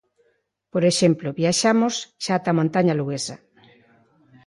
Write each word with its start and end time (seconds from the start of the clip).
Por 0.73 0.83
exemplo, 0.91 1.35
viaxamos 1.39 1.93
xa 2.23 2.33
ata 2.37 2.49
a 2.51 2.57
montaña 2.59 2.97
luguesa. 2.99 3.35